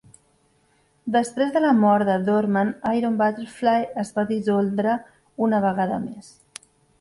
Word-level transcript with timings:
Després 1.15 1.51
de 1.57 1.61
la 1.65 1.73
mort 1.81 2.07
de 2.09 2.15
Dorman, 2.29 2.71
Iron 3.01 3.19
Butterfly 3.19 3.85
es 4.05 4.11
va 4.17 4.25
dissoldre 4.33 4.97
una 5.49 5.61
vegada 5.69 6.01
més. 6.09 6.35